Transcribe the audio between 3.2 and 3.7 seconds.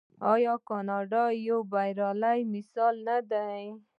دی؟